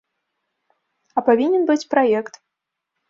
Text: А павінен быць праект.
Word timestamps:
А 1.17 1.25
павінен 1.27 1.63
быць 1.71 1.89
праект. 1.93 2.33